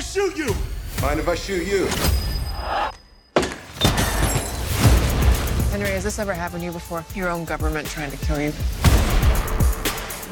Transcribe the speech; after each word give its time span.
to 0.00 0.06
shoot 0.06 0.36
you. 0.36 0.54
Mind 1.02 1.20
if 1.20 1.28
I 1.28 1.34
shoot 1.34 1.66
you? 1.66 1.86
Henry, 5.70 5.90
has 5.90 6.04
this 6.04 6.18
ever 6.18 6.32
happened 6.32 6.60
to 6.60 6.66
you 6.66 6.72
before? 6.72 7.04
Your 7.14 7.28
own 7.30 7.44
government 7.44 7.86
trying 7.86 8.10
to 8.10 8.16
kill 8.18 8.40
you? 8.40 8.52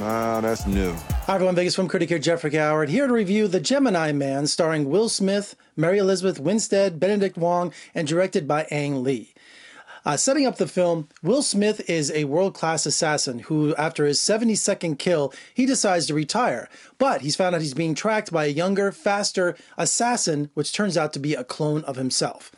Nah, 0.00 0.40
that's 0.40 0.66
new. 0.66 0.92
Hi 1.26 1.36
everyone, 1.36 1.54
Vegas 1.54 1.76
film 1.76 1.86
critic 1.88 2.08
here, 2.08 2.18
Jeffrey 2.18 2.50
Howard, 2.54 2.88
here 2.88 3.06
to 3.06 3.12
review 3.12 3.46
The 3.46 3.60
Gemini 3.60 4.10
Man, 4.12 4.46
starring 4.46 4.90
Will 4.90 5.08
Smith, 5.08 5.54
Mary 5.76 5.98
Elizabeth 5.98 6.40
Winstead, 6.40 6.98
Benedict 6.98 7.36
Wong, 7.36 7.72
and 7.94 8.08
directed 8.08 8.48
by 8.48 8.66
Ang 8.70 9.04
Lee. 9.04 9.32
Uh, 10.04 10.16
setting 10.16 10.46
up 10.46 10.56
the 10.56 10.66
film, 10.66 11.08
Will 11.22 11.42
Smith 11.42 11.88
is 11.88 12.10
a 12.10 12.24
world 12.24 12.54
class 12.54 12.86
assassin 12.86 13.38
who, 13.40 13.74
after 13.76 14.04
his 14.04 14.18
72nd 14.18 14.98
kill, 14.98 15.32
he 15.54 15.64
decides 15.64 16.06
to 16.06 16.14
retire. 16.14 16.68
But 16.98 17.20
he's 17.20 17.36
found 17.36 17.54
out 17.54 17.60
he's 17.60 17.74
being 17.74 17.94
tracked 17.94 18.32
by 18.32 18.46
a 18.46 18.48
younger, 18.48 18.90
faster 18.90 19.56
assassin, 19.78 20.50
which 20.54 20.72
turns 20.72 20.96
out 20.96 21.12
to 21.12 21.20
be 21.20 21.34
a 21.34 21.44
clone 21.44 21.84
of 21.84 21.96
himself. 21.96 22.50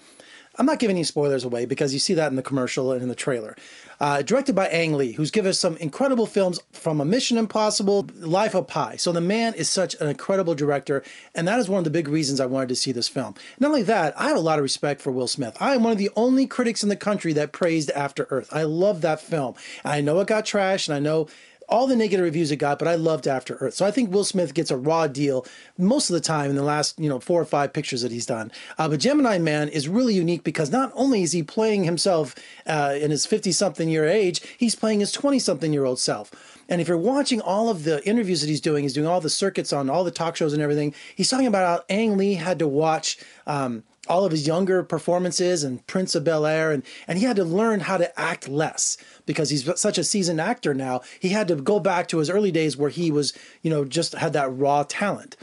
I'm 0.56 0.66
not 0.66 0.78
giving 0.78 0.96
any 0.96 1.04
spoilers 1.04 1.44
away 1.44 1.66
because 1.66 1.92
you 1.92 1.98
see 1.98 2.14
that 2.14 2.30
in 2.30 2.36
the 2.36 2.42
commercial 2.42 2.92
and 2.92 3.02
in 3.02 3.08
the 3.08 3.14
trailer. 3.14 3.56
Uh, 4.00 4.22
directed 4.22 4.54
by 4.54 4.66
Ang 4.68 4.94
Lee, 4.94 5.12
who's 5.12 5.30
given 5.30 5.50
us 5.50 5.58
some 5.58 5.77
incredible 5.77 6.27
films 6.27 6.60
from 6.72 7.00
A 7.00 7.04
Mission 7.04 7.38
Impossible, 7.38 8.06
Life 8.16 8.54
of 8.54 8.66
Pi. 8.66 8.96
So 8.96 9.12
the 9.12 9.20
man 9.20 9.54
is 9.54 9.68
such 9.68 9.94
an 10.00 10.08
incredible 10.08 10.54
director, 10.54 11.02
and 11.34 11.46
that 11.46 11.58
is 11.58 11.68
one 11.68 11.78
of 11.78 11.84
the 11.84 11.90
big 11.90 12.08
reasons 12.08 12.40
I 12.40 12.46
wanted 12.46 12.68
to 12.70 12.77
see 12.77 12.92
this 12.92 13.08
film. 13.08 13.34
Not 13.60 13.68
only 13.68 13.82
that, 13.84 14.18
I 14.20 14.28
have 14.28 14.36
a 14.36 14.40
lot 14.40 14.58
of 14.58 14.64
respect 14.64 15.00
for 15.00 15.12
Will 15.12 15.28
Smith. 15.28 15.56
I 15.60 15.74
am 15.74 15.84
one 15.84 15.92
of 15.92 15.98
the 15.98 16.10
only 16.16 16.46
critics 16.46 16.82
in 16.82 16.88
the 16.88 16.96
country 16.96 17.32
that 17.34 17.52
praised 17.52 17.91
After 17.92 18.27
Earth. 18.30 18.48
I 18.52 18.64
love 18.64 19.00
that 19.02 19.20
film. 19.20 19.55
I 19.84 20.00
know 20.00 20.20
it 20.20 20.27
got 20.27 20.44
trashed, 20.44 20.88
and 20.88 20.96
I 20.96 21.00
know 21.00 21.28
all 21.68 21.86
the 21.86 21.96
negative 21.96 22.24
reviews 22.24 22.50
it 22.50 22.56
got, 22.56 22.78
but 22.78 22.88
I 22.88 22.95
loved 22.95 23.27
After 23.27 23.54
Earth. 23.56 23.74
So 23.74 23.86
I 23.86 23.91
think 23.91 24.12
Will 24.12 24.25
Smith 24.25 24.55
gets 24.55 24.70
a 24.70 24.77
raw 24.77 25.06
deal 25.06 25.47
most 25.78 26.11
of 26.11 26.14
the 26.14 26.20
time 26.20 26.50
in 26.50 26.56
the 26.56 26.62
last, 26.62 26.98
you 26.98 27.08
know, 27.08 27.20
four 27.20 27.41
or 27.41 27.44
five 27.44 27.72
pictures 27.72 28.02
that 28.02 28.12
he's 28.12 28.27
done. 28.27 28.52
Uh, 28.78 28.88
but 28.88 29.00
Gemini 29.00 29.38
Man 29.38 29.69
is 29.69 29.88
really 29.88 30.14
unique 30.14 30.44
because 30.44 30.70
not 30.70 30.92
only 30.94 31.22
is 31.22 31.33
he 31.33 31.42
playing 31.42 31.84
himself 31.84 32.34
uh, 32.66 32.94
in 33.00 33.11
his 33.11 33.27
50 33.27 33.53
something 33.53 33.88
year 33.88 34.06
age, 34.06 34.41
he's 34.58 34.75
playing 34.75 35.00
his 35.00 35.12
20 35.12 35.38
something 35.38 35.72
year 35.72 35.84
old 35.84 35.98
self. 35.98 36.30
And 36.69 36.80
if 36.80 36.88
you're 36.88 36.97
watching 36.97 37.41
all 37.41 37.69
of 37.69 37.84
the 37.84 38.06
interviews 38.08 38.41
that 38.41 38.48
he's 38.48 38.60
doing, 38.60 38.84
he's 38.84 38.94
doing 38.94 39.06
all 39.06 39.20
the 39.20 39.31
circuits 39.31 39.72
on 39.72 39.91
all 39.91 40.05
the 40.05 40.10
talk 40.10 40.36
shows 40.36 40.53
and 40.53 40.62
everything. 40.62 40.94
He's 41.14 41.28
talking 41.28 41.47
about 41.47 41.81
how 41.81 41.84
Ang 41.94 42.16
Lee 42.16 42.34
had 42.34 42.58
to 42.60 42.69
watch. 42.69 43.19
Um, 43.47 43.84
all 44.06 44.24
of 44.24 44.33
his 44.33 44.47
younger 44.47 44.83
performances 44.83 45.64
and 45.64 45.86
Prince 45.86 46.14
of 46.14 46.24
Bel 46.24 46.47
Air, 46.47 46.72
and, 46.72 46.83
and 47.08 47.19
he 47.19 47.24
had 47.24 47.36
to 47.36 47.44
learn 47.44 47.80
how 47.80 47.97
to 47.97 48.20
act 48.20 48.48
less 48.48 48.97
because 49.27 49.50
he's 49.50 49.69
such 49.80 49.98
a 49.98 50.05
seasoned 50.05 50.41
actor 50.41 50.74
now. 50.74 51.00
He 51.20 51.30
had 51.30 51.48
to 51.48 51.56
go 51.56 51.80
back 51.80 52.08
to 52.08 52.19
his 52.19 52.30
early 52.30 52.50
days 52.50 52.77
where 52.77 52.91
he 52.91 53.10
was, 53.10 53.32
you 53.62 53.70
know, 53.70 53.84
just 53.84 54.14
had 54.14 54.32
that 54.34 54.55
raw 54.56 54.82
talent. 54.82 55.36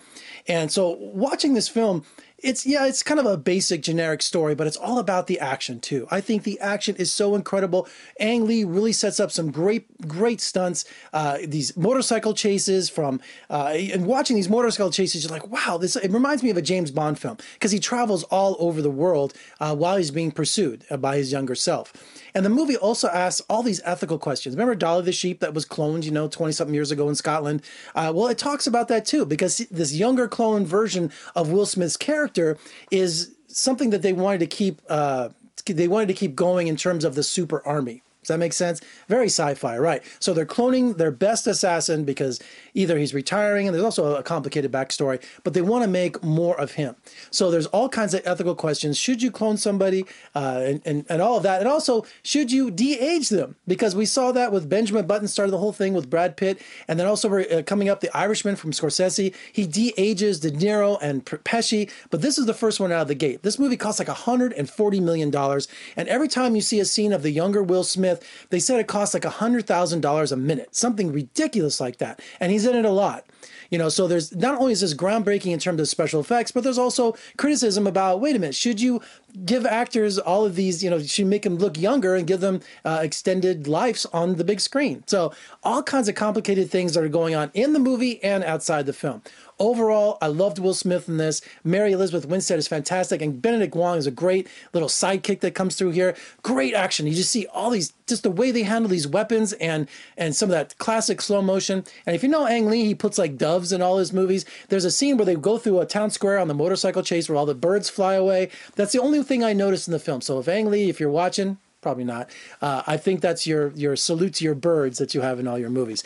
And 0.48 0.72
so 0.72 0.98
watching 1.00 1.54
this 1.54 1.68
film, 1.70 2.04
it's 2.44 2.66
yeah, 2.66 2.86
it's 2.86 3.04
kind 3.04 3.20
of 3.20 3.26
a 3.26 3.38
basic 3.38 3.82
generic 3.82 4.22
story, 4.22 4.56
but 4.56 4.68
it's 4.68 4.78
all 4.78 5.00
about 5.00 5.28
the 5.28 5.40
action 5.40 5.80
too. 5.80 6.08
I 6.10 6.22
think 6.22 6.44
the 6.44 6.60
action 6.60 6.96
is 6.96 7.12
so 7.12 7.36
incredible. 7.36 7.88
Ang 8.20 8.46
Lee 8.46 8.64
really 8.64 8.94
sets 8.94 9.20
up 9.20 9.32
some 9.32 9.52
great, 9.52 10.08
great 10.08 10.42
stunts. 10.42 10.86
Uh, 11.14 11.38
these 11.46 11.76
motorcycle 11.78 12.34
chases 12.34 12.90
from 12.90 13.22
uh, 13.50 13.74
and 13.76 14.06
watching 14.06 14.36
these 14.36 14.50
motorcycle 14.50 14.92
chases, 14.92 15.24
you're 15.24 15.32
like, 15.32 15.48
wow, 15.48 15.78
this 15.78 15.96
it 15.96 16.12
reminds 16.12 16.44
me 16.44 16.50
of 16.50 16.58
a 16.58 16.62
James 16.62 16.92
Bond 16.92 17.20
film 17.20 17.38
because 17.54 17.72
he 17.72 17.80
travels 17.80 18.24
all 18.26 18.56
over 18.60 18.82
the 18.82 18.92
world 18.92 19.34
uh, 19.60 19.76
while 19.76 19.98
he's 19.98 20.12
being 20.12 20.32
pursued 20.32 20.86
uh, 20.90 20.98
by 20.98 21.18
his 21.18 21.32
younger 21.32 21.56
self. 21.56 21.94
And 22.34 22.46
the 22.46 22.50
movie 22.50 22.78
also 22.78 23.08
asks 23.10 23.42
all 23.50 23.64
these 23.64 23.82
ethical 23.84 24.18
questions. 24.18 24.56
Remember 24.56 24.76
Dolly 24.76 25.04
the 25.04 25.12
sheep 25.12 25.40
that 25.40 25.54
was 25.54 25.66
cloned, 25.66 26.04
you 26.04 26.12
know, 26.12 26.28
20 26.28 26.54
something 26.54 26.74
years 26.74 26.92
ago 26.92 27.10
in 27.10 27.16
Scotland? 27.16 27.62
Uh, 27.96 28.12
well, 28.14 28.28
it 28.28 28.38
talks 28.38 28.68
about 28.68 28.88
that 28.90 29.06
too, 29.06 29.26
because 29.26 29.58
this 29.70 29.94
younger 29.94 30.28
clone 30.28 30.66
version 30.66 31.12
of 31.36 31.52
Will 31.52 31.66
Smith's 31.66 31.98
character 31.98 32.58
is 32.90 33.36
something 33.48 33.90
that 33.90 34.02
they 34.02 34.14
wanted 34.14 34.40
to 34.40 34.48
keep. 34.48 34.82
Uh, 34.90 35.30
they 35.66 35.88
wanted 35.88 36.08
to 36.08 36.14
keep 36.14 36.36
going 36.36 36.68
in 36.68 36.76
terms 36.76 37.04
of 37.04 37.14
the 37.16 37.24
super 37.24 37.66
army. 37.68 38.02
Does 38.22 38.28
that 38.28 38.38
make 38.38 38.54
sense? 38.54 38.82
Very 39.08 39.26
sci-fi, 39.26 39.80
right? 39.80 40.04
So 40.20 40.36
they're 40.36 40.46
cloning 40.46 40.98
their 40.98 41.10
best 41.10 41.48
assassin 41.48 42.06
because 42.06 42.40
either 42.76 43.00
he's 43.00 43.16
retiring, 43.16 43.68
and 43.68 43.74
there's 43.74 43.84
also 43.84 44.16
a 44.16 44.22
complicated 44.22 44.72
backstory, 44.72 45.20
but 45.44 45.56
they 45.56 45.62
want 45.64 45.84
to 45.84 45.90
make 45.90 46.24
more 46.24 46.60
of 46.60 46.74
him. 46.74 46.96
So 47.32 47.50
there's 47.50 47.66
all 47.68 47.90
kinds 47.90 48.14
of 48.14 48.22
ethical 48.24 48.54
questions. 48.54 48.96
Should 49.00 49.24
you 49.24 49.32
clone 49.32 49.58
somebody, 49.58 50.06
uh, 50.36 50.62
and, 50.64 50.82
and 50.86 51.06
and 51.10 51.20
all 51.20 51.38
of 51.38 51.44
that, 51.44 51.62
and 51.62 51.68
also 51.68 52.06
should 52.22 52.52
you 52.52 52.70
de-age 52.70 53.30
them? 53.30 53.56
Because 53.68 53.96
we 53.96 54.06
saw 54.06 54.32
that 54.34 54.52
with 54.52 54.70
Benjamin 54.70 55.08
Button 55.08 55.28
started 55.28 55.52
the 55.52 55.58
whole 55.58 55.74
thing 55.74 55.96
with 55.96 56.08
Brad 56.08 56.38
Pitt, 56.38 56.62
and 56.88 57.00
then 57.00 57.08
also 57.08 57.28
we're 57.28 57.48
uh, 57.52 57.64
coming 57.64 57.90
up 57.90 58.02
the 58.02 58.16
Irishman 58.16 58.56
from 58.56 58.70
Scorsese. 58.70 59.34
He 59.52 59.66
de-ages 59.66 60.40
De 60.42 60.52
Niro 60.52 61.00
and 61.02 61.26
Pesci, 61.26 61.90
but 62.12 62.22
this 62.22 62.38
is 62.38 62.46
the 62.46 62.54
first 62.54 62.80
one 62.80 62.92
out 62.92 63.02
of 63.02 63.08
the 63.08 63.16
gate. 63.16 63.42
This 63.42 63.58
movie 63.58 63.78
costs 63.78 63.98
like 63.98 64.08
140 64.08 65.00
million 65.00 65.32
dollars, 65.32 65.68
and 65.98 66.08
every 66.08 66.28
time 66.28 66.56
you 66.56 66.62
see 66.62 66.80
a 66.80 66.86
scene 66.86 67.14
of 67.14 67.24
the 67.24 67.32
younger 67.32 67.64
Will 67.64 67.84
Smith 67.84 68.11
Smith, 68.12 68.48
they 68.50 68.60
said 68.60 68.80
it 68.80 68.88
costs 68.88 69.14
like 69.14 69.26
a 69.26 69.30
$100,000 69.30 70.32
a 70.32 70.36
minute, 70.36 70.76
something 70.76 71.12
ridiculous 71.12 71.80
like 71.80 71.98
that. 71.98 72.22
And 72.40 72.52
he's 72.52 72.66
in 72.66 72.76
it 72.76 72.86
a 72.86 72.90
lot. 72.90 73.26
You 73.70 73.78
know, 73.78 73.88
so 73.88 74.06
there's 74.08 74.36
not 74.36 74.60
only 74.60 74.74
is 74.74 74.82
this 74.82 74.94
groundbreaking 74.94 75.52
in 75.52 75.60
terms 75.60 75.80
of 75.80 75.88
special 75.88 76.20
effects, 76.20 76.52
but 76.52 76.64
there's 76.64 76.78
also 76.78 77.16
criticism 77.38 77.88
about 77.88 78.20
wait 78.20 78.36
a 78.36 78.40
minute, 78.40 78.56
should 78.56 78.82
you 78.82 79.02
give 79.46 79.66
actors 79.66 80.18
all 80.18 80.46
of 80.46 80.56
these, 80.56 80.84
you 80.84 80.90
know, 80.90 81.00
should 81.02 81.28
make 81.28 81.44
them 81.44 81.58
look 81.58 81.78
younger 81.78 82.16
and 82.16 82.28
give 82.28 82.42
them 82.42 82.62
uh, 82.86 83.00
extended 83.02 83.68
lives 83.68 84.06
on 84.14 84.36
the 84.36 84.44
big 84.44 84.60
screen? 84.60 85.04
So, 85.08 85.34
all 85.64 85.84
kinds 85.84 86.08
of 86.08 86.16
complicated 86.16 86.70
things 86.70 86.94
that 86.94 87.04
are 87.04 87.10
going 87.10 87.36
on 87.36 87.52
in 87.54 87.74
the 87.74 87.80
movie 87.80 88.24
and 88.24 88.44
outside 88.44 88.86
the 88.86 88.94
film. 88.94 89.22
Overall, 89.62 90.18
I 90.24 90.26
loved 90.26 90.58
Will 90.58 90.74
Smith 90.74 91.08
in 91.08 91.18
this. 91.18 91.40
Mary 91.64 91.92
Elizabeth 91.92 92.26
Winstead 92.26 92.58
is 92.58 92.68
fantastic, 92.68 93.22
and 93.22 93.40
Benedict 93.40 93.76
Wong 93.76 93.96
is 93.96 94.08
a 94.08 94.12
great 94.12 94.48
little 94.74 94.90
sidekick 94.90 95.42
that 95.42 95.54
comes 95.54 95.76
through 95.76 95.92
here. 95.92 96.16
Great 96.42 96.74
action. 96.74 97.06
You 97.06 97.14
just 97.14 97.30
see 97.30 97.46
all 97.46 97.70
these, 97.70 97.94
just 98.08 98.24
the 98.24 98.32
way 98.32 98.50
they 98.50 98.64
handle 98.64 98.90
these 98.90 99.08
weapons 99.08 99.54
and 99.54 99.88
and 100.18 100.36
some 100.36 100.50
of 100.50 100.54
that 100.54 100.76
classic 100.80 101.22
slow 101.22 101.44
motion. 101.44 101.84
And 102.08 102.16
if 102.16 102.24
you 102.24 102.30
know 102.30 102.48
Ang 102.48 102.72
Lee, 102.72 102.86
he 102.86 102.96
puts 102.96 103.20
like 103.20 103.38
doves 103.38 103.72
in 103.72 103.84
all 103.84 104.00
his 104.00 104.12
movies. 104.12 104.46
There's 104.70 104.84
a 104.84 104.90
scene 104.90 105.16
where 105.16 105.28
they 105.28 105.36
go 105.36 105.60
through 105.60 105.80
a 105.80 105.86
town 105.86 106.10
square 106.10 106.40
on 106.40 106.48
the 106.48 106.56
motorcycle 106.56 107.04
chase 107.04 107.30
where 107.30 107.38
all 107.38 107.46
the 107.46 107.54
birds 107.54 107.88
fly 107.88 108.16
away. 108.16 108.50
That's 108.76 108.94
the 108.94 109.02
only 109.02 109.21
thing 109.24 109.44
I 109.44 109.54
noticed 109.54 109.88
in 109.88 109.92
the 109.92 110.00
film. 110.00 110.22
So 110.22 110.40
if 110.40 110.48
Ang 110.48 110.70
Lee, 110.70 110.90
if 110.90 111.00
you're 111.00 111.10
watching, 111.10 111.58
probably 111.82 112.04
not. 112.04 112.30
Uh, 112.62 112.84
I 112.88 112.98
think 112.98 113.22
that's 113.22 113.46
your 113.48 113.70
your 113.72 113.96
salute 113.96 114.36
to 114.36 114.46
your 114.46 114.56
birds 114.56 114.98
that 115.00 115.14
you 115.14 115.22
have 115.22 115.40
in 115.40 115.48
all 115.48 115.58
your 115.58 115.70
movies. 115.70 116.04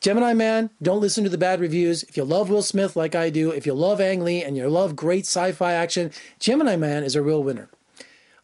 Gemini 0.00 0.34
Man, 0.34 0.68
don't 0.82 1.00
listen 1.00 1.24
to 1.24 1.30
the 1.30 1.38
bad 1.38 1.60
reviews. 1.60 2.02
If 2.02 2.16
you 2.16 2.24
love 2.24 2.50
Will 2.50 2.62
Smith 2.62 2.94
like 2.94 3.14
I 3.14 3.30
do, 3.30 3.50
if 3.50 3.64
you 3.64 3.72
love 3.72 4.02
Ang 4.02 4.22
Lee 4.22 4.42
and 4.42 4.54
you 4.54 4.68
love 4.68 4.94
great 4.94 5.24
sci 5.24 5.52
fi 5.52 5.72
action, 5.72 6.10
Gemini 6.38 6.76
Man 6.76 7.04
is 7.04 7.16
a 7.16 7.22
real 7.22 7.42
winner. 7.42 7.70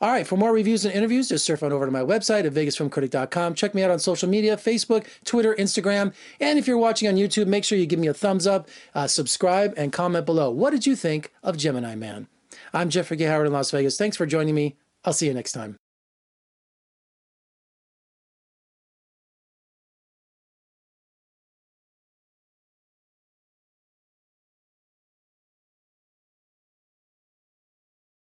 All 0.02 0.10
right, 0.10 0.26
for 0.26 0.38
more 0.38 0.54
reviews 0.54 0.86
and 0.86 0.94
interviews, 0.94 1.28
just 1.28 1.44
surf 1.44 1.62
on 1.62 1.72
over 1.72 1.84
to 1.84 1.92
my 1.92 2.00
website 2.00 2.46
at 2.46 2.54
vegasfilmcritic.com. 2.54 3.54
Check 3.54 3.74
me 3.74 3.82
out 3.82 3.90
on 3.90 3.98
social 3.98 4.30
media 4.30 4.56
Facebook, 4.56 5.06
Twitter, 5.26 5.54
Instagram. 5.56 6.14
And 6.40 6.58
if 6.58 6.66
you're 6.66 6.78
watching 6.78 7.06
on 7.06 7.16
YouTube, 7.16 7.46
make 7.46 7.64
sure 7.64 7.76
you 7.76 7.84
give 7.84 7.98
me 7.98 8.06
a 8.06 8.14
thumbs 8.14 8.46
up, 8.46 8.66
uh, 8.94 9.06
subscribe, 9.06 9.74
and 9.76 9.92
comment 9.92 10.24
below. 10.24 10.50
What 10.50 10.70
did 10.70 10.86
you 10.86 10.96
think 10.96 11.30
of 11.42 11.58
Gemini 11.58 11.94
Man? 11.96 12.28
I'm 12.72 12.90
Jeffrey 12.90 13.16
K. 13.16 13.24
Howard 13.24 13.46
in 13.46 13.52
Las 13.52 13.70
Vegas. 13.70 13.96
Thanks 13.96 14.16
for 14.16 14.26
joining 14.26 14.54
me. 14.54 14.76
I'll 15.04 15.12
see 15.12 15.26
you 15.26 15.34
next 15.34 15.52
time. 15.52 15.76